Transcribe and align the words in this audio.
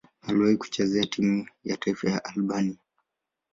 Aliwahi 0.21 0.57
kucheza 0.57 1.05
timu 1.05 1.47
ya 1.63 1.77
taifa 1.77 2.09
ya 2.09 2.25
Albania. 2.25 2.77